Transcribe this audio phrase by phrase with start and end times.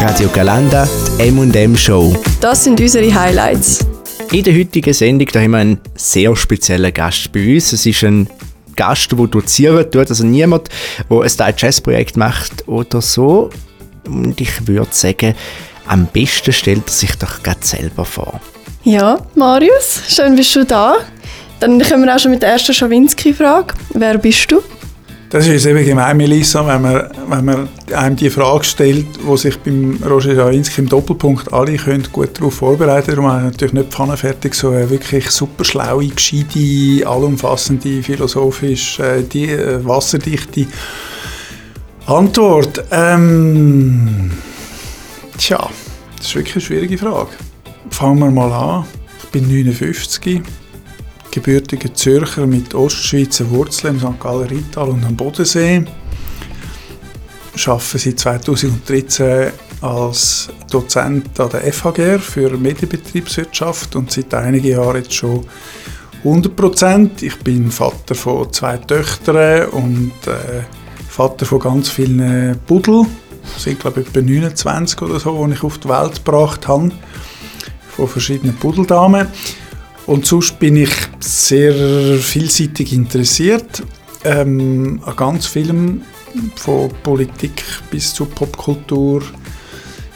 [0.00, 2.16] Radio Galanda, die M&M Show.
[2.40, 3.86] Das sind unsere Highlights.
[4.32, 7.74] In der heutigen Sendung da haben wir einen sehr speziellen Gast bei uns.
[7.74, 8.26] Es ist ein
[8.76, 10.70] Gast, der dozieren tut, also niemand,
[11.10, 13.50] der ein Style Jazz Projekt macht oder so.
[14.06, 15.34] Und ich würde sagen,
[15.86, 18.40] am besten stellt er sich doch gerade selber vor.
[18.84, 20.96] Ja, Marius, schön bist du da.
[21.60, 23.74] Dann kommen wir auch schon mit der ersten Schawinski-Frage.
[23.92, 24.62] Wer bist du?
[25.30, 29.56] Das ist eben gemein, Melissa, wenn man, wenn man einem die Frage stellt, wo sich
[29.60, 33.92] beim Roger Schawinski im Doppelpunkt alle können gut darauf vorbereiten Darum habe ich natürlich nicht
[33.92, 40.66] pfannenfertig so eine wirklich super schlaue, gescheite, allumfassende, philosophisch, äh, die, äh, wasserdichte
[42.06, 42.82] Antwort.
[42.90, 44.32] Ähm,
[45.38, 45.70] tja,
[46.16, 47.30] das ist wirklich eine schwierige Frage.
[47.90, 48.84] Fangen wir mal an.
[49.22, 50.42] Ich bin 59
[51.30, 54.20] gebürtiger Zürcher mit Ostschweizer Wurzeln im St.
[54.20, 55.84] Galler Rheintal und am Bodensee.
[57.54, 64.96] Ich arbeite seit 2013 als Dozent an der FHGR für Medienbetriebswirtschaft und seit einigen Jahren
[64.96, 65.46] jetzt schon
[66.24, 67.22] 100 Prozent.
[67.22, 70.62] Ich bin Vater von zwei Töchtern und äh,
[71.08, 73.06] Vater von ganz vielen Buddel.
[73.56, 76.90] Es sind glaube ich etwa 29 oder so, die ich auf die Welt gebracht habe.
[77.96, 79.28] Von verschiedenen Puddeldamen.
[80.06, 83.82] Und sonst bin ich sehr vielseitig interessiert
[84.24, 86.02] ähm, an ganz vielem,
[86.56, 89.22] von Politik bis zu Popkultur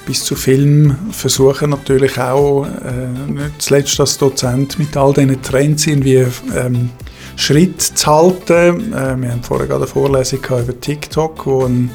[0.07, 0.97] bis zu Film.
[1.13, 6.91] Versuche natürlich auch, äh, nicht zuletzt als Dozent, mit all diesen Trends irgendwie ähm,
[7.37, 8.93] Schritt zu halten.
[8.93, 11.91] Äh, wir haben vorher gerade eine Vorlesung über TikTok, wo ein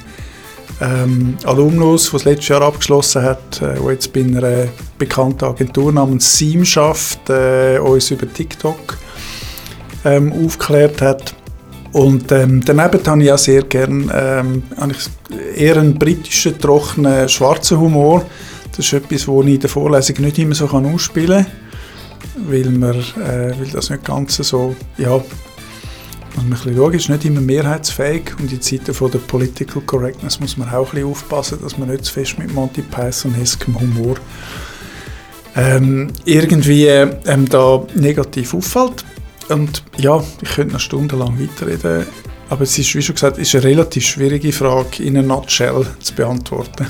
[0.82, 5.92] ähm, Alumnus, der das letzte Jahr abgeschlossen hat, äh, der jetzt bei einer bekannten Agentur
[5.92, 8.98] namens Seam schafft, äh, uns über TikTok
[10.06, 11.36] ähm, aufgeklärt hat.
[11.92, 14.64] Und ähm, daneben habe ich auch sehr gerne ähm,
[15.56, 18.26] eher einen britischen, trockenen, schwarzen Humor.
[18.72, 22.94] Das ist etwas, das ich in der Vorlesung nicht immer so ausspielen kann, weil, man,
[22.94, 25.20] äh, weil das nicht ganz so, ja,
[26.40, 29.82] muss man ein bisschen schauen, ist nicht immer mehrheitsfähig und in Zeiten von der Political
[29.82, 33.80] Correctness muss man auch ein bisschen aufpassen, dass man nicht zu fest mit Monty Python-eskem
[33.80, 34.16] Humor
[35.56, 39.04] ähm, irgendwie ähm, da negativ auffällt.
[39.50, 42.06] Und ja, ich könnte noch stundenlang weiterreden,
[42.50, 46.14] aber es ist, wie schon gesagt, ist eine relativ schwierige Frage in einer Nutshell zu
[46.14, 46.88] beantworten.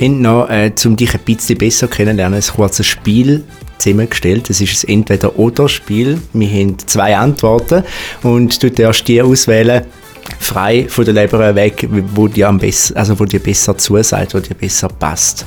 [0.00, 3.44] Haben noch, äh, um dich ein bisschen besser kennenzulernen, ein kurzes Spiel
[3.82, 4.50] zusammengestellt.
[4.50, 6.20] Es ist ein Entweder-Oder-Spiel.
[6.32, 7.84] Wir haben zwei Antworten
[8.22, 9.84] und du darfst die auswählen,
[10.38, 14.40] frei von der Leber weg, wo dir, am besten, also wo dir besser zusagt, wo
[14.40, 15.44] dir besser passt.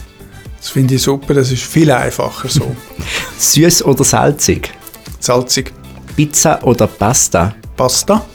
[0.57, 2.75] Das finde ich super, das ist viel einfacher so.
[3.37, 4.71] Süß oder salzig?
[5.19, 5.71] Salzig.
[6.15, 7.55] Pizza oder Pasta?
[7.75, 8.25] Pasta.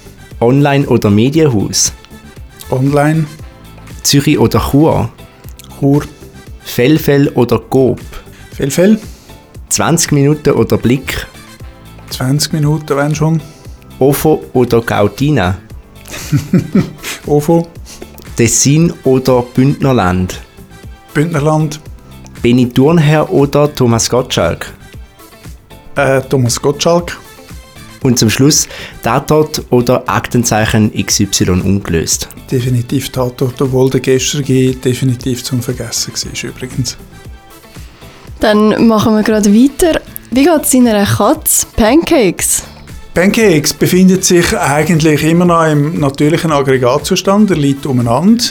[0.40, 1.92] Online oder Medienhaus?
[2.70, 3.26] Online.
[4.02, 5.10] Zürich oder Chur?
[5.78, 6.04] Chur.
[6.62, 8.00] Fellfell oder Gob?
[8.52, 8.98] Fellfell.
[9.70, 11.26] 20 Minuten oder Blick?
[12.10, 13.40] 20 Minuten, wenn schon.
[13.98, 15.58] Ofo oder Gautina?
[17.26, 17.68] Ofo.
[18.36, 20.40] Tessin oder Bündnerland?
[21.14, 21.80] Bündnerland.
[22.42, 24.72] Benny Thurnherr oder Thomas Gottschalk?
[25.94, 27.18] Äh, Thomas Gottschalk.
[28.02, 28.66] Und zum Schluss
[29.02, 32.28] Tatort oder Aktenzeichen XY ungelöst?
[32.50, 36.96] Definitiv Tatort, obwohl der gestrige definitiv zum Vergessen war übrigens.
[38.40, 40.00] Dann machen wir gerade weiter.
[40.30, 42.62] Wie geht es deiner Katze Pancakes?
[43.12, 47.50] Pancakes befindet sich eigentlich immer noch im natürlichen Aggregatzustand.
[47.50, 48.42] Er liegt umeinander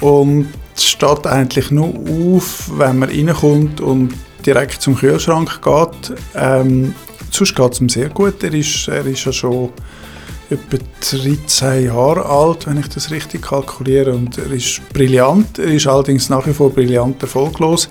[0.00, 1.94] und steht eigentlich nur
[2.34, 6.18] auf, wenn man reinkommt und direkt zum Kühlschrank geht.
[6.34, 6.94] Ähm,
[7.30, 8.42] sonst geht es ihm sehr gut.
[8.42, 9.70] Er ist, er ist ja schon
[10.50, 14.14] etwa 13 Jahre alt, wenn ich das richtig kalkuliere.
[14.14, 15.58] Und er ist brillant.
[15.58, 17.88] Er ist allerdings nach wie vor brillant erfolglos.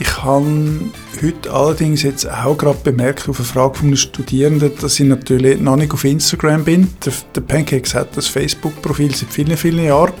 [0.00, 0.90] Ich habe
[1.22, 5.60] heute allerdings jetzt auch gerade bemerkt auf eine Frage von einem Studierenden, dass ich natürlich
[5.60, 6.88] noch nicht auf Instagram bin.
[7.04, 10.12] Der, der Pancakes hat das Facebook-Profil seit vielen, vielen Jahren.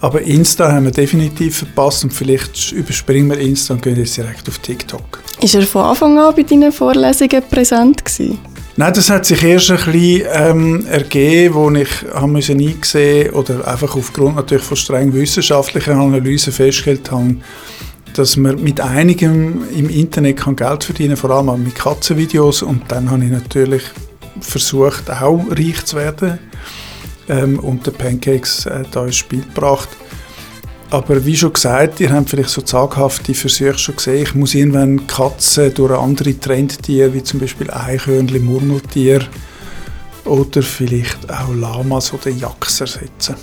[0.00, 4.48] Aber Insta haben wir definitiv verpasst und vielleicht überspringen wir Insta und gehen jetzt direkt
[4.48, 5.22] auf TikTok.
[5.40, 8.38] Ist er von Anfang an bei deinen Vorlesungen präsent gewesen?
[8.76, 13.66] Nein, das hat sich erst ein bisschen ähm, ergeben, wo ich habe müssen eingesehen oder
[13.68, 17.36] einfach aufgrund natürlich von streng wissenschaftlicher Analyse festgestellt habe,
[18.14, 22.62] dass man mit einigem im Internet kann Geld verdienen kann, vor allem mit Katzenvideos.
[22.62, 23.82] Und dann habe ich natürlich
[24.40, 26.38] versucht, auch reich zu werden
[27.28, 29.88] ähm, und den Pancakes äh, da ins Spiel gebracht.
[30.90, 35.06] Aber wie schon gesagt, ihr habt vielleicht so zaghafte Versuche schon gesehen, ich muss irgendwann
[35.06, 39.26] Katzen durch andere Trendtiere, wie zum Beispiel Eichhörnchen, Murmeltier
[40.24, 43.34] oder vielleicht auch Lamas oder Yaks ersetzen.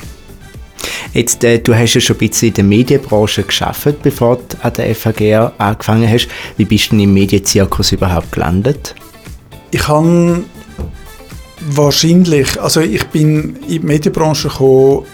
[1.13, 4.73] Jetzt, äh, du hast ja schon ein bisschen in der Medienbranche geschafft, bevor du an
[4.73, 6.29] der FAG angefangen hast.
[6.57, 8.95] Wie bist du denn im Medienzirkus überhaupt gelandet?
[9.71, 10.43] Ich habe
[11.59, 15.05] wahrscheinlich, also ich bin in die Medienbranche gekommen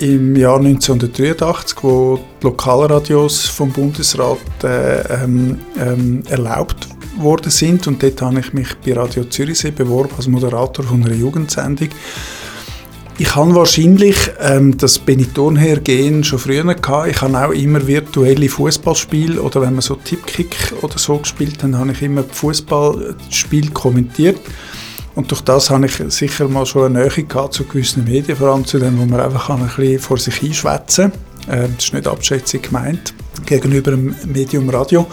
[0.00, 8.02] im Jahr 1983, wo die Lokalradios vom Bundesrat äh, ähm, ähm, erlaubt worden sind und
[8.02, 11.90] dort habe ich mich bei Radio Zürichsee beworben als Moderator von einer Jugendsendung.
[13.16, 17.08] Ich habe wahrscheinlich ähm, das Benetton-Hergehen schon früher gehabt.
[17.08, 21.72] Ich habe auch immer virtuelle Fußballspiele oder wenn man so Tippkick oder so gespielt hat,
[21.74, 24.40] habe ich immer Fußballspiel kommentiert.
[25.14, 28.52] Und durch das habe ich sicher mal schon eine Nähe gehabt zu gewissen Medien, vor
[28.52, 31.12] allem zu denen, wo man einfach ein bisschen vor sich hinschwätzen
[31.46, 31.64] kann.
[31.64, 33.14] Ähm, das ist nicht abschätzig gemeint,
[33.46, 35.06] gegenüber dem Medium Radio.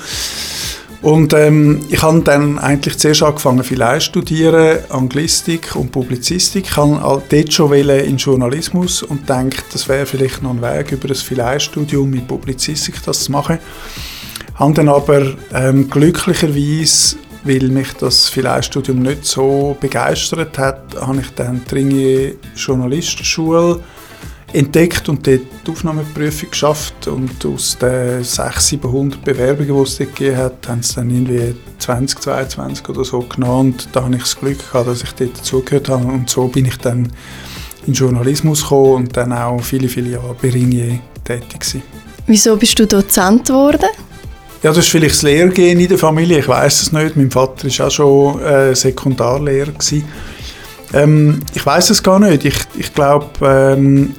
[1.01, 6.65] Und ähm, ich habe dann eigentlich zuerst angefangen, viel studieren, Anglistik und Publizistik.
[6.65, 11.07] Ich habe dort schon in Journalismus und denke, das wäre vielleicht noch ein Weg, über
[11.07, 13.57] das Phileiststudium mit Publizistik das zu machen.
[14.55, 17.15] Habe dann aber ähm, glücklicherweise,
[17.45, 23.79] weil mich das Phileiststudium nicht so begeistert hat, habe ich dann die Ringier Journalistenschule
[24.53, 30.15] entdeckt und dort die Aufnahmeprüfung geschafft und aus den 600, 700 Bewerbungen, die es dort
[30.15, 34.21] gegeben hat, haben sie dann irgendwie 20, 22 oder so genommen und da habe ich
[34.21, 37.11] das Glück gehabt, dass ich dort dazugehört habe und so bin ich dann
[37.87, 41.83] in Journalismus gekommen und dann auch viele, viele Jahre bei Ringier tätig gewesen.
[42.27, 43.89] Wieso bist du Dozent geworden?
[44.63, 47.15] Ja, das ist vielleicht das Lehrgehen in der Familie, ich weiß es nicht.
[47.15, 49.73] Mein Vater war auch schon äh, Sekundarlehrer.
[50.93, 52.45] Ähm, ich weiß es gar nicht.
[52.45, 54.13] Ich, ich glaube, ähm,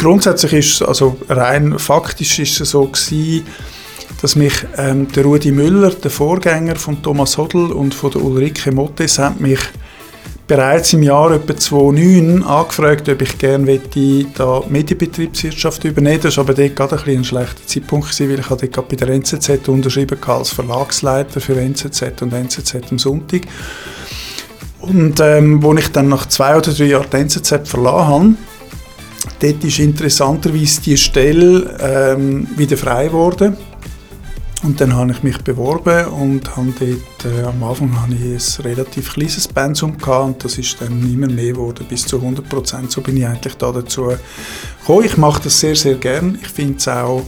[0.00, 3.46] grundsätzlich ist also rein faktisch ist es so gewesen,
[4.22, 8.72] dass mich ähm, der Rudi Müller, der Vorgänger von Thomas Hodl und von der Ulrike
[8.72, 9.60] Mottes, hat mich
[10.46, 13.78] bereits im Jahr etwa 2009 angefragt, ob ich gerne
[14.34, 18.46] da Medienbetriebswirtschaft übernehmen Das war aber dort gerade ein, ein schlechter Zeitpunkt, gewesen, weil ich
[18.46, 23.42] dort bei der NZZ unterschrieben als Verlagsleiter für NZZ und NZZ am Sonntag.
[24.80, 28.34] Und ähm, als ich dann nach zwei oder drei Jahren die NZZ verlassen habe,
[29.40, 33.56] Dort ist interessanterweise die Stelle ähm, wieder frei geworden.
[34.62, 38.62] Und dann habe ich mich beworben und habe dort, äh, am Anfang hatte ich ein
[38.62, 42.90] relativ kleines Pensum gehabt und das ist dann immer mehr geworden, bis zu 100 Prozent.
[42.90, 44.12] So bin ich eigentlich da dazu
[44.80, 45.04] gekommen.
[45.06, 46.38] Ich mache das sehr, sehr gern.
[46.42, 47.22] Ich finde es auch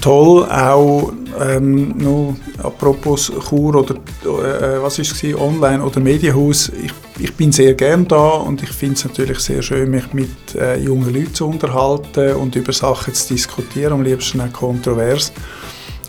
[0.00, 6.70] toll, auch ähm, noch apropos Chur oder äh, was ist es, online oder Medienhaus.
[6.70, 10.54] Ich, ich bin sehr gern da und ich finde es natürlich sehr schön, mich mit
[10.54, 15.32] äh, jungen Leuten zu unterhalten und über Sachen zu diskutieren, am liebsten auch kontrovers.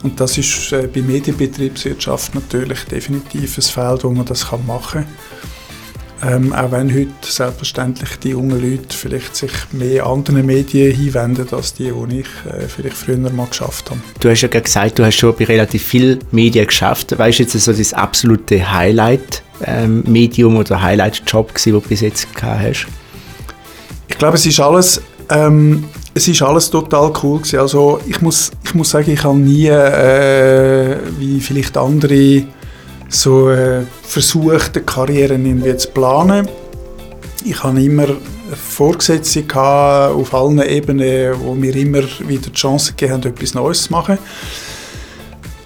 [0.04, 5.04] Und das ist äh, bei Medienbetriebswirtschaft natürlich definitiv ein Feld, wo man das kann machen
[5.04, 5.14] kann.
[6.26, 11.74] Ähm, auch wenn heute selbstverständlich die jungen Leute vielleicht sich mehr anderen Medien hinwenden, als
[11.74, 14.00] die, die ich äh, vielleicht früher mal geschafft habe.
[14.20, 17.18] Du hast ja gesagt, du hast schon bei relativ vielen Medien geschafft.
[17.18, 22.62] Weißt du jetzt so das absolute Highlight-Medium ähm, oder Highlight-Job, den du bis jetzt gehabt
[22.62, 22.88] hast?
[24.08, 25.84] Ich glaube, es ist alles ähm,
[26.18, 27.60] es ist alles total cool gewesen.
[27.60, 32.44] Also ich muss, ich muss sagen, ich habe nie, äh, wie vielleicht andere
[33.10, 36.48] so äh, versucht, eine Karriere irgendwie zu planen.
[37.44, 38.08] Ich hatte immer
[38.56, 43.92] Vorgesetzte auf allen Ebenen, wo mir immer wieder die Chance gegeben haben, etwas Neues zu
[43.92, 44.18] machen.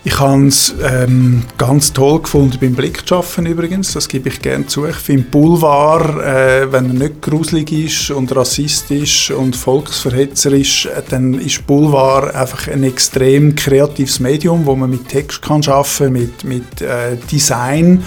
[0.04, 4.42] Ich habe es ähm, ganz toll gefunden beim Blick zu arbeiten, übrigens, das gebe ich
[4.42, 4.88] gerne zu.
[4.88, 11.36] Ich finde Boulevard, äh, wenn er nicht gruselig ist und rassistisch und volksverhetzerisch, äh, dann
[11.36, 16.82] ist Boulevard einfach ein extrem kreatives Medium, wo man mit Text kann arbeiten mit, mit
[16.82, 18.04] äh, Design.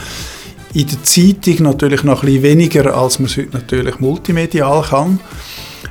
[0.72, 5.20] In der Zeitung natürlich noch ein bisschen weniger, als man es heute natürlich multimedial kann.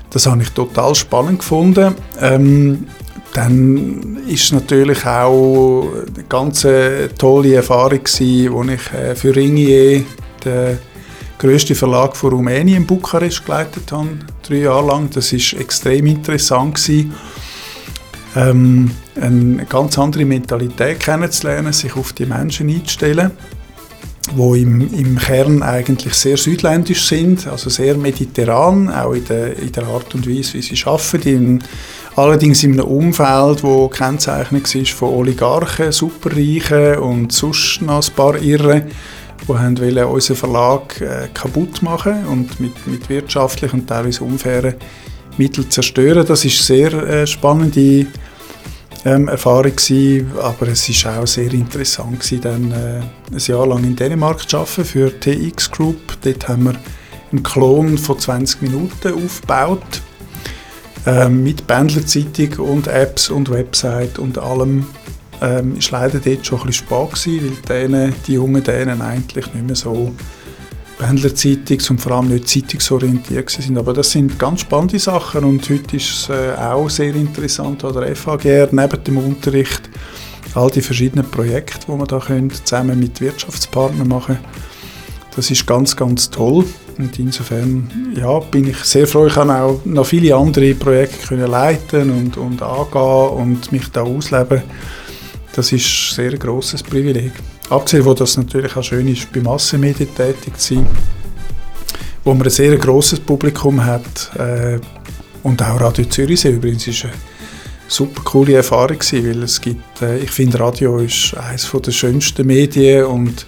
[0.09, 1.95] Das habe ich total spannend gefunden.
[2.19, 2.87] Ähm,
[3.33, 6.67] dann ist natürlich auch eine ganz
[7.17, 10.03] tolle Erfahrung gewesen, als ich äh, für Ringier
[10.45, 10.77] den
[11.39, 14.09] grössten Verlag von Rumänien in Bukarest geleitet habe,
[14.47, 15.09] drei Jahre lang.
[15.09, 17.13] Das ist extrem interessant gewesen,
[18.35, 23.31] ähm, eine ganz andere Mentalität kennenzulernen, sich auf die Menschen einzustellen
[24.35, 29.71] wo im, im Kern eigentlich sehr südländisch sind, also sehr mediterran, auch in der, in
[29.71, 31.63] der Art und Weise, wie sie arbeiten.
[32.15, 38.39] Allerdings in einem Umfeld, das kennzeichnet ist von Oligarchen, Superreichen und sonst noch ein paar
[38.39, 38.83] Irren,
[39.41, 44.75] die wollen unseren Verlag äh, kaputt machen und mit, mit wirtschaftlichen und teilweise unfairen
[45.37, 46.23] Mitteln zerstören.
[46.25, 48.05] Das ist sehr äh, spannende
[49.05, 53.01] ähm, Erfahrung gewesen, aber es ist auch sehr interessant gewesen, dann äh,
[53.31, 56.17] ein Jahr lang in Dänemark zu arbeiten für TX Group.
[56.21, 56.75] Dort haben wir
[57.31, 59.81] einen Klon von 20 Minuten aufgebaut
[61.05, 64.85] ähm, mit Pendlerzeitung und Apps und Website und allem
[65.41, 69.53] ähm, ist leider dort schon ein bisschen spät gewesen, weil denen, die jungen denen eigentlich
[69.53, 70.13] nicht mehr so
[70.99, 73.77] Pendlerzeitungs- und vor allem nicht zeitungsorientiert sind.
[73.77, 77.93] Aber das sind ganz spannende Sachen und heute ist es äh, auch sehr interessant an
[77.93, 79.89] der FAGR, neben dem Unterricht,
[80.55, 84.37] all die verschiedenen Projekte, die man da können, zusammen mit Wirtschaftspartnern machen
[85.35, 86.65] Das ist ganz, ganz toll.
[86.97, 91.49] Und insofern ja, bin ich sehr froh, ich kann auch noch viele andere Projekte können
[91.49, 94.61] leiten und, und angehen und mich da ausleben.
[95.55, 97.31] Das ist ein sehr grosses Privileg.
[97.69, 100.87] Abgesehen davon, dass es natürlich auch schön ist, bei Massenmedien tätig zu sein,
[102.23, 104.31] wo man ein sehr grosses Publikum hat.
[104.37, 104.79] Äh,
[105.43, 107.13] und auch Radio Zürichsee übrigens ist eine
[107.87, 113.05] super coole Erfahrung weil es gibt, äh, ich finde Radio ist eines der schönsten Medien
[113.05, 113.45] und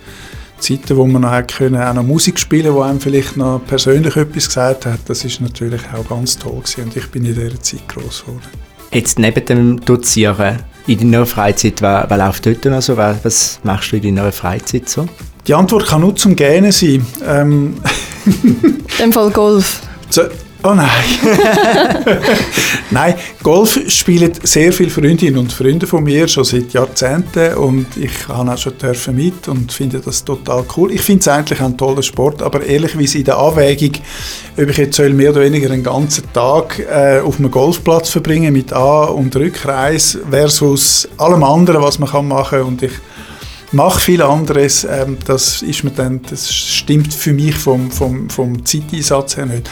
[0.59, 4.47] Zeiten, wo man noch können, auch noch Musik spielen wo einem vielleicht noch persönlich etwas
[4.47, 7.87] gesagt hat, das ist natürlich auch ganz toll gewesen und ich bin in dieser Zeit
[7.87, 8.41] groß geworden.
[8.91, 12.95] Jetzt neben dem Dozieren in deiner Freizeit, was, was läuft dort noch so?
[12.95, 15.07] Was, was machst du in deiner Freizeit so?
[15.47, 17.05] Die Antwort kann nur zum Gähnen sein.
[17.25, 17.75] Ähm,
[18.43, 19.81] in dem Fall Golf.
[20.65, 20.89] Oh nein.
[22.89, 28.27] nein, Golf spielen sehr viele Freundinnen und Freunde von mir schon seit Jahrzehnten und ich
[28.27, 28.73] habe auch schon
[29.15, 30.91] mit und finde das total cool.
[30.91, 33.91] Ich finde es eigentlich ein toller Sport, aber ehrlicherweise in der Abwägung,
[34.57, 38.73] ob ich jetzt mehr oder weniger einen ganzen Tag äh, auf einem Golfplatz verbringen mit
[38.73, 42.93] An- und Rückreis versus allem anderen, was man kann machen und ich
[43.71, 48.65] mache viel anderes, ähm, das ist mir dann, das stimmt für mich vom, vom, vom
[48.65, 49.69] Zeiteinsatz her nicht.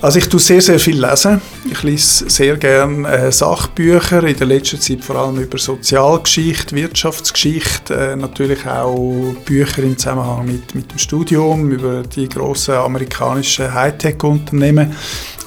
[0.00, 1.40] Also ich tue sehr, sehr viel lesen.
[1.68, 7.94] Ich lese sehr gerne äh, Sachbücher, in der letzten Zeit vor allem über Sozialgeschichte, Wirtschaftsgeschichte,
[7.94, 14.94] äh, natürlich auch Bücher im Zusammenhang mit, mit dem Studium, über die grossen amerikanischen Hightech-Unternehmen.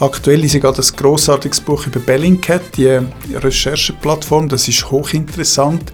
[0.01, 2.99] Aktuell ist gerade ein grossartiges Buch über Bellingcat, die
[3.33, 4.49] Rechercheplattform.
[4.49, 5.93] Das ist hochinteressant,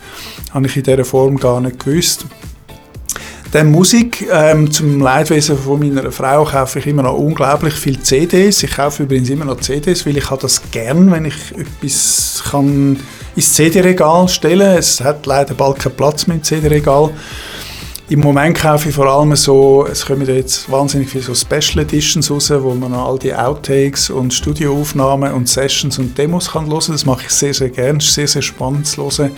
[0.52, 2.26] habe ich in dieser Form gar nicht gewusst.
[3.52, 4.28] Dann Musik.
[4.32, 8.64] Ähm, zum Leidwesen von meiner Frau kaufe ich immer noch unglaublich viele CDs.
[8.64, 13.00] Ich kaufe übrigens immer noch CDs, weil ich habe das gern, wenn ich etwas kann
[13.36, 14.78] ins CD-Regal stellen.
[14.78, 17.12] Es hat leider bald keinen Platz mehr im CD-Regal.
[18.10, 22.32] Im Moment kaufe ich vor allem so, es kommen jetzt wahnsinnig viele so Special Editions
[22.32, 26.84] raus, wo man all die Outtakes und Studioaufnahmen und Sessions und Demos kann hören.
[26.88, 28.00] Das mache ich sehr, sehr gerne.
[28.00, 29.32] Es ist sehr, sehr spannend zu hören,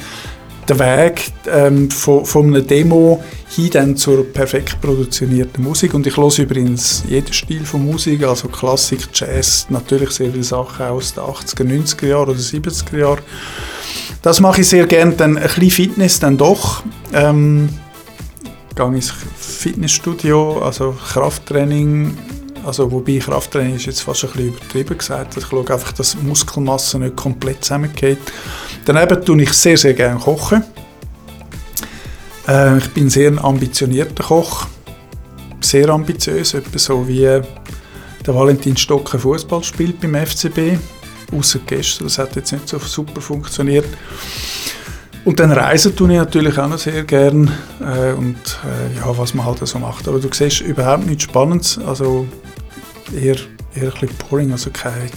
[0.69, 5.93] der Weg ähm, von, von einer Demo hin dann zur perfekt produzierten Musik.
[5.93, 10.85] Und ich höre übrigens jeden Stil von Musik, also Klassik, Jazz, natürlich sehr viele Sachen
[10.85, 13.19] aus den 80er, 90er Jahren oder 70er Jahren.
[14.21, 15.13] Das mache ich sehr gerne.
[15.13, 16.83] Dann ein bisschen Fitness dann doch.
[17.13, 17.69] Ähm,
[18.75, 22.17] gehe ins Fitnessstudio, also Krafttraining
[22.69, 25.35] also wobei Krafttraining ist jetzt fast ein bisschen übertrieben gesagt.
[25.37, 28.19] Ich schaue einfach, dass Muskelmasse nicht komplett zusammengeht.
[28.85, 30.63] Daneben tue ich sehr, sehr gerne kochen.
[32.47, 34.67] Äh, ich bin sehr ein ambitionierter Koch.
[35.61, 37.43] Sehr ambitiös, etwa so wie der
[38.25, 40.77] Valentin Stocker Fußball spielt beim FCB.
[41.35, 43.85] Außer gestern, das hat jetzt nicht so super funktioniert.
[45.25, 49.33] Und dann reisen tue ich natürlich auch noch sehr gern äh, und äh, ja, was
[49.33, 50.07] man halt so macht.
[50.07, 52.25] Aber du siehst überhaupt nichts Spannendes, also
[53.13, 53.35] eher,
[53.75, 55.09] eher ein bisschen boring, also kein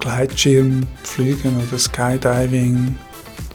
[0.00, 2.96] Gleitschirmfliegen oder Skydiving,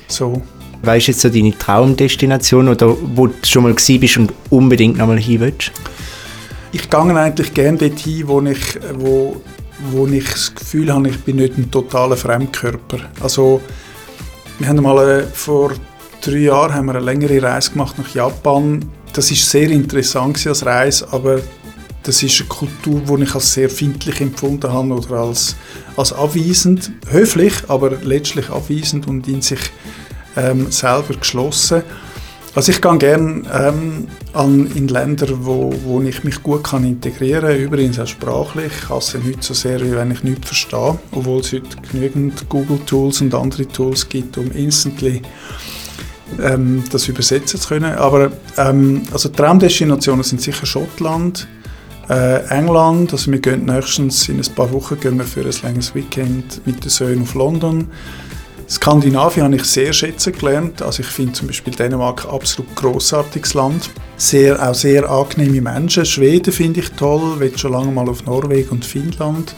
[0.07, 0.41] so.
[0.81, 5.07] Weißt du jetzt so deine Traumdestination oder wo du schon mal bist und unbedingt noch
[5.07, 5.71] mal hin willst?
[6.71, 9.41] Ich gehe eigentlich gerne dorthin, wo ich, wo,
[9.91, 12.99] wo ich das Gefühl habe, ich bin nicht ein totaler Fremdkörper.
[13.19, 13.61] Also,
[14.59, 15.73] wir haben mal äh, vor
[16.21, 18.85] drei Jahren haben wir eine längere Reise gemacht nach Japan.
[19.13, 21.39] Das ist sehr interessant als Reise, aber
[22.03, 25.55] das ist eine Kultur, die ich als sehr findlich empfunden habe oder als,
[25.97, 29.59] als abweisend, höflich, aber letztlich abweisend und in sich
[30.37, 31.83] ähm, selber geschlossen.
[32.55, 34.07] Also ich gehe gerne ähm,
[34.75, 38.71] in Länder, wo, wo ich mich gut kann integrieren kann, übrigens auch sprachlich.
[38.83, 43.21] Ich hasse nicht so sehr, wie wenn ich nichts verstehe, obwohl es heute genügend Google-Tools
[43.21, 45.21] und andere Tools gibt, um instantly
[46.41, 47.93] ähm, das übersetzen zu können.
[47.93, 51.47] Aber ähm, also Traumdestinationen sind sicher Schottland,
[52.09, 55.93] äh, England, also wir gehen nächstens in ein paar Wochen gehen wir für ein längeres
[55.93, 57.87] Weekend mit den Söhnen auf London.
[58.69, 60.81] Skandinavien habe ich sehr schätzen gelernt.
[60.83, 63.89] Also ich finde zum Beispiel Dänemark ein absolut großartiges Land.
[64.15, 66.05] Sehr, auch sehr angenehme Menschen.
[66.05, 67.41] Schweden finde ich toll.
[67.41, 69.55] Ich schon lange mal auf Norwegen und Finnland.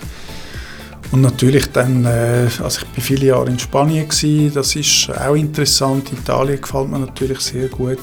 [1.12, 4.08] Und natürlich dann, äh, also ich war viele Jahre in Spanien.
[4.54, 6.14] Das ist auch interessant.
[6.14, 8.00] Italien gefällt mir natürlich sehr gut.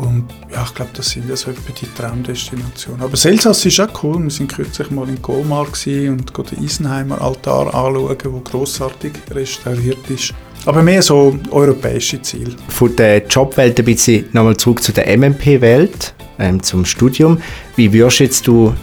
[0.00, 3.02] Und ja, ich glaube, das sind ja so etwa die Traumdestinationen.
[3.02, 4.22] Aber Elsass ist auch cool.
[4.22, 10.32] Wir sind kürzlich mal in Colmar und den Isenheimer Altar anschauen, der grossartig restauriert ist.
[10.64, 12.56] Aber mehr so europäische Ziele.
[12.68, 17.38] Von der Jobwelt ein bisschen nochmal zurück zu der MMP-Welt, ähm, zum Studium.
[17.76, 18.74] Wie würdest jetzt du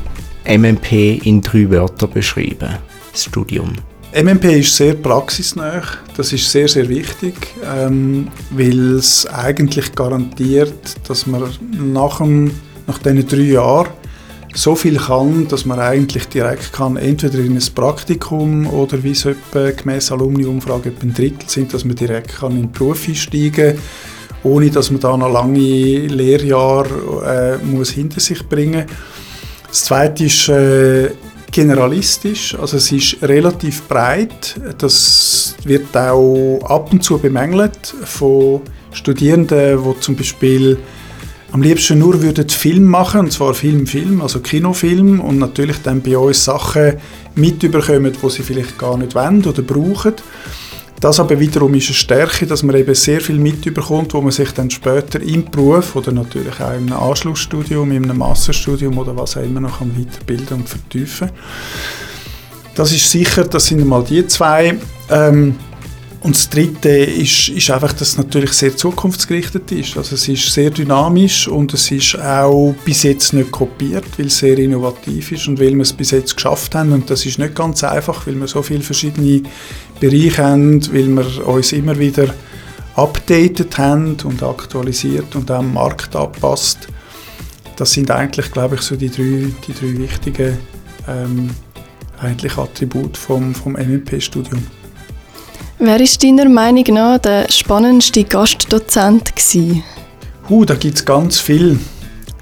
[0.45, 2.77] MMP in drei Wörtern beschreiben,
[3.15, 3.73] Studium?
[4.13, 5.83] MMP ist sehr praxisnah.
[6.15, 12.51] Das ist sehr, sehr wichtig, ähm, weil es eigentlich garantiert, dass man nach, dem,
[12.87, 13.89] nach diesen drei Jahren
[14.53, 19.25] so viel kann, dass man eigentlich direkt kann, entweder in ein Praktikum oder wie es
[19.25, 23.81] etwa gemäß Alumni-Umfrage ein Drittel sind, dass man direkt kann in den Beruf einsteigen kann,
[24.43, 28.95] ohne dass man da noch lange Lehrjahre äh, muss hinter sich bringen muss.
[29.67, 31.11] Das Zweite ist äh,
[31.51, 34.55] generalistisch, also es ist relativ breit.
[34.77, 38.61] Das wird auch ab und zu bemängelt von
[38.91, 40.77] Studierenden, die zum Beispiel
[41.51, 46.01] am liebsten nur würden Film machen, und zwar Film, Film, also Kinofilm und natürlich dann
[46.01, 46.93] bei uns Sachen
[47.35, 50.13] mitbekommen, die sie vielleicht gar nicht wollen oder brauchen.
[50.99, 54.51] Das aber wiederum ist eine Stärke, dass man eben sehr viel mitbekommt, wo man sich
[54.51, 59.43] dann später im Beruf oder natürlich auch einem Anschlussstudium, in einem Masterstudium oder was auch
[59.43, 61.29] immer noch kann weiterbilden und vertiefen.
[62.73, 64.77] Das ist sicher, das sind einmal die zwei.
[65.09, 65.55] Ähm,
[66.21, 69.97] und das Dritte ist, ist einfach, dass es natürlich sehr zukunftsgerichtet ist.
[69.97, 74.39] Also es ist sehr dynamisch und es ist auch bis jetzt nicht kopiert, weil es
[74.39, 76.91] sehr innovativ ist und weil wir es bis jetzt geschafft haben.
[76.91, 79.43] Und das ist nicht ganz einfach, weil wir so viele verschiedene
[79.99, 82.33] Bereiche haben, weil wir uns immer wieder
[82.95, 86.87] updated haben und aktualisiert und auch am Markt anpasst.
[87.75, 90.57] Das sind eigentlich, glaube ich, so die drei, die drei wichtigen
[91.07, 91.51] ähm,
[92.19, 94.63] eigentlich Attribute vom, vom MMP-Studium.
[95.79, 99.35] Wer war deiner Meinung nach der spannendste Gastdozent?
[99.35, 99.83] Gewesen?
[100.49, 101.79] Uh, da gibt es ganz viel.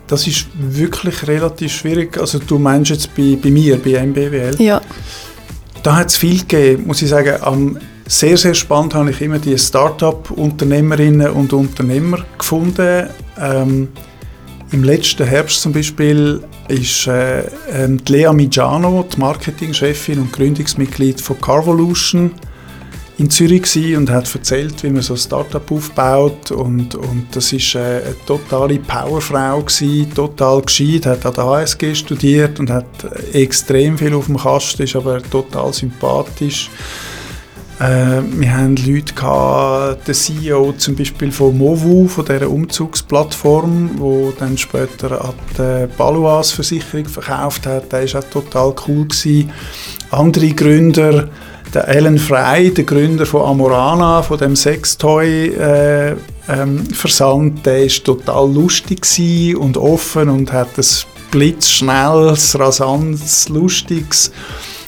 [0.08, 2.18] Das ist wirklich relativ schwierig.
[2.18, 4.56] Also du meinst jetzt bei, bei mir, bei MBWL?
[4.62, 4.80] Ja.
[5.84, 7.42] Da hat es viel gegeben, muss ich sagen.
[7.42, 7.78] Am
[8.08, 13.10] sehr, sehr spannend habe ich immer die Start-up-Unternehmerinnen und Unternehmer gefunden.
[13.38, 13.90] Ähm,
[14.72, 21.42] Im letzten Herbst zum Beispiel ist äh, ähm, Lea Migiano, die Marketingchefin und Gründungsmitglied von
[21.42, 22.32] Carvolution,
[23.18, 27.76] in Zürich und hat erzählt, wie man so ein Startup aufbaut und, und das ist
[27.76, 32.86] äh, eine totale Powerfrau gewesen, total gescheit, hat an der HSG studiert und hat
[33.34, 36.70] extrem viel auf dem Kasten, ist aber total sympathisch.
[37.80, 44.34] Äh, wir haben Leute gehabt, der CEO zum Beispiel von Movu, von dieser Umzugsplattform, wo
[44.38, 49.52] dann später an die Balois Versicherung verkauft hat, der war auch total cool gewesen.
[50.12, 51.30] Andere Gründer
[51.76, 56.16] der Alan Fry, der Gründer von Amorana, von dem Sextoy äh,
[56.48, 59.06] ähm, Versand, der ist total lustig
[59.58, 60.86] und offen und hat ein
[61.32, 64.32] blitzschnelles, rasantes, lustiges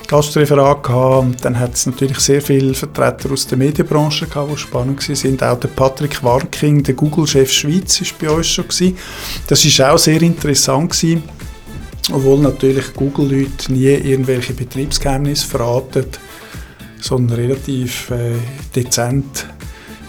[0.08, 1.26] Gastreferat gehabt.
[1.26, 5.52] Und dann hat es natürlich sehr viele Vertreter aus der Medienbranche gehabt, die spannend waren.
[5.52, 8.98] Auch der Patrick Warking, der Google-Chef Schweiz, ist bei uns schon gewesen.
[9.48, 11.24] Das ist auch sehr interessant gewesen,
[12.14, 16.06] obwohl natürlich Google-Leute nie irgendwelche Betriebsgeheimnisse verraten
[17.02, 18.34] sondern relativ äh,
[18.76, 19.48] dezent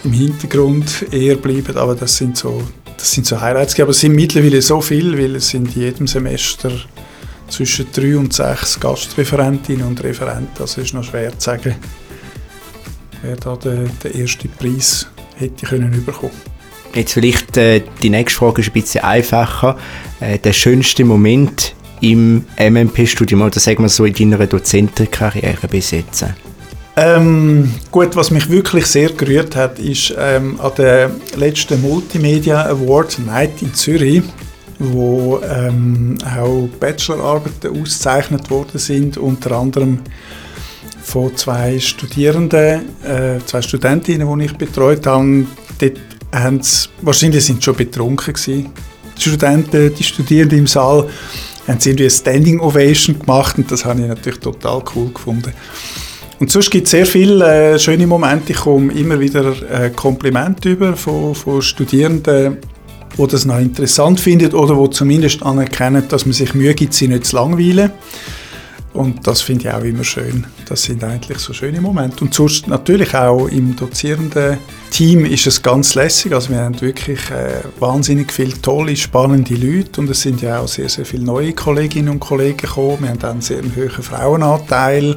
[0.05, 1.77] im Hintergrund eher bleiben.
[1.77, 2.63] Aber das sind so,
[2.97, 3.79] das sind so Highlights.
[3.81, 6.71] Aber es sind mittlerweile so viel, weil es sind in jedem Semester
[7.49, 10.61] zwischen drei und sechs Gastreferentinnen und Referenten.
[10.61, 11.75] Also ist noch schwer zu sagen,
[13.23, 16.33] wer da den, den ersten Preis hätte können bekommen.
[16.95, 19.79] Jetzt vielleicht äh, die nächste Frage ist ein bisschen einfacher.
[20.21, 26.35] Äh, der schönste Moment im MMP-Studium oder sagen wir so in deiner Dozentenkarriere besetzen?
[27.01, 33.21] Ähm, gut, was mich wirklich sehr gerührt hat, ist ähm, an der letzten Multimedia Award
[33.21, 34.25] Night in Zürich,
[34.81, 40.01] wo ähm, auch Bachelorarbeiten ausgezeichnet worden sind, unter anderem
[41.01, 45.47] von zwei Studierenden, äh, zwei Studentinnen, die ich betreut habe.
[45.79, 46.01] Dort
[46.33, 48.73] haben sie, wahrscheinlich sind sie schon betrunken gewesen.
[49.17, 51.09] Die Studenten, die Studierenden im Saal,
[51.69, 55.53] haben sie irgendwie eine Standing Ovation gemacht und das habe ich natürlich total cool gefunden.
[56.41, 58.53] Und sonst gibt es sehr viele äh, schöne Momente.
[58.53, 62.59] Ich komme immer wieder äh, Komplimente über von, von Studierenden,
[63.17, 67.09] die das noch interessant finden oder die zumindest anerkennen, dass man sich Mühe gibt, sie
[67.09, 67.91] nicht zu langweilen.
[68.95, 70.47] Und das finde ich auch immer schön.
[70.69, 72.25] Das sind eigentlich so schöne Momente.
[72.25, 74.59] Und sonst natürlich auch im dozierenden
[74.91, 76.33] Team ist es ganz lässig.
[76.33, 80.69] Also wir haben wirklich äh, wahnsinnig viele tolle, spannende Leute und es sind ja auch
[80.69, 82.99] sehr, sehr viele neue Kolleginnen und Kollegen gekommen.
[83.03, 85.17] Wir haben einen sehr hohen Frauenanteil.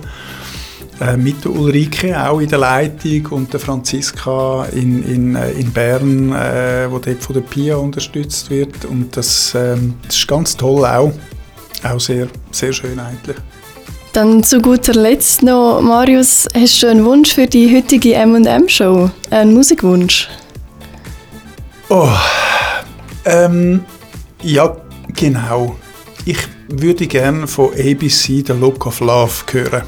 [1.02, 5.72] Äh, mit der Ulrike auch in der Leitung und der Franziska in, in, äh, in
[5.72, 8.86] Bern, äh, wo dort von der PIA unterstützt wird.
[8.86, 11.12] Und das, ähm, das ist ganz toll auch.
[11.84, 13.36] Auch sehr, sehr schön eigentlich.
[14.14, 19.10] Dann zu guter Letzt noch, Marius, hast du einen Wunsch für die heutige M&M-Show?
[19.32, 20.30] Einen Musikwunsch?
[21.90, 22.10] Oh,
[23.26, 23.84] ähm,
[24.44, 24.78] ja,
[25.16, 25.76] genau.
[26.26, 26.38] Ich
[26.68, 29.82] würde gerne von ABC «The Look of Love» hören.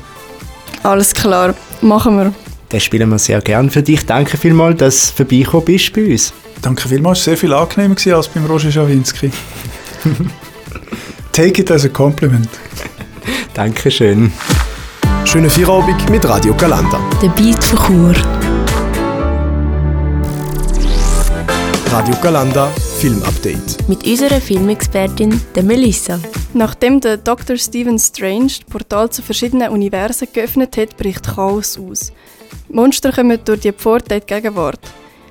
[0.84, 2.34] Alles klar, machen wir.
[2.72, 4.06] Den spielen wir sehr gern für dich.
[4.06, 6.34] Danke vielmals, dass du vorbeigekommen bist bei uns.
[6.62, 9.32] Danke vielmals, es war sehr viel angenehmer als beim Roger Schawinski.
[11.32, 12.50] Take it as a compliment.
[13.54, 14.32] Dankeschön.
[15.26, 17.00] Schönen Feierabend mit Radio Galanda.
[17.22, 18.16] Der Beat von Chur.
[21.92, 22.70] Radio Galanda
[23.04, 23.90] Filmupdate.
[23.90, 26.22] Mit unserer Filmexpertin, der Melissa.
[26.54, 27.58] Nachdem der Dr.
[27.58, 32.14] Stephen Strange das Portal zu verschiedenen Universen geöffnet hat, bricht Chaos aus.
[32.70, 34.80] Monster kommen durch die Pforte in die Gegenwart.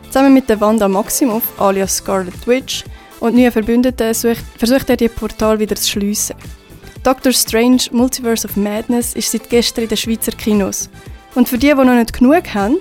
[0.09, 2.85] Zusammen mit der Wanda Maximoff, alias Scarlet Witch,
[3.21, 4.15] und neuen Verbündeten
[4.59, 6.37] versucht er, die Portal wieder zu schliessen.
[7.03, 10.91] Doctor Strange Multiverse of Madness ist seit gestern in den Schweizer Kinos.
[11.35, 12.81] Und für die, die noch nicht genug haben,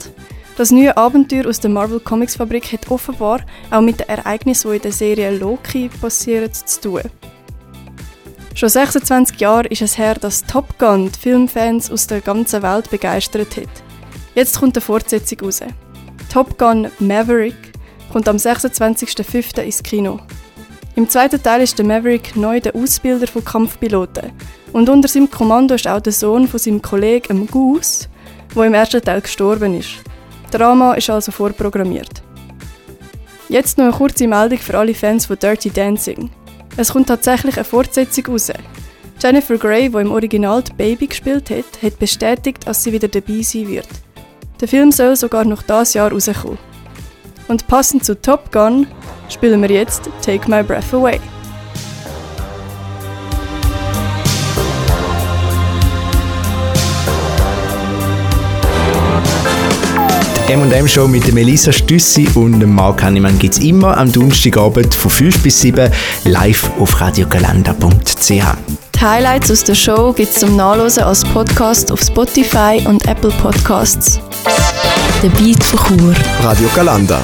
[0.58, 4.78] das neue Abenteuer aus der Marvel Comics Fabrik hat offenbar auch mit den Ereignissen, die
[4.78, 7.02] in der Serie Loki passieren, zu tun.
[8.54, 12.90] Schon 26 Jahre ist es her, dass Top Gun die Filmfans aus der ganzen Welt
[12.90, 13.70] begeistert hat.
[14.36, 15.62] Jetzt kommt eine Fortsetzung raus.
[16.32, 17.56] Top Gun Maverick
[18.12, 19.62] kommt am 26.05.
[19.62, 20.20] ins Kino.
[20.96, 24.32] Im zweiten Teil ist der Maverick neu der Ausbilder von Kampfpiloten.
[24.74, 28.08] Und unter seinem Kommando ist auch der Sohn von seinem Kollegen Goose,
[28.54, 29.96] der im ersten Teil gestorben ist.
[30.52, 32.22] Drama ist also vorprogrammiert.
[33.50, 36.30] Jetzt noch eine kurze Meldung für alle Fans von Dirty Dancing.
[36.78, 38.52] Es kommt tatsächlich eine Fortsetzung raus.
[39.22, 43.42] Jennifer Grey, die im Original die Baby gespielt hat, hat bestätigt, dass sie wieder dabei
[43.42, 43.88] sein wird.
[44.60, 46.58] Der Film soll sogar noch dieses Jahr rauskommen.
[47.48, 48.88] Und passend zu Top Gun
[49.30, 51.20] spielen wir jetzt Take My Breath Away.
[60.52, 64.94] M&M Show mit der Melissa Stüssi und dem Marc Hannemann gibt es immer am Donnerstagabend
[64.94, 65.90] von 5 bis 7
[66.26, 68.28] live auf radiogalanda.ch.
[68.28, 73.32] Die Highlights aus der Show gibt es zum Nachlesen als Podcast auf Spotify und Apple
[73.42, 74.20] Podcasts.
[75.24, 76.16] Der Beat von Chur.
[76.44, 77.24] Radio Galanda.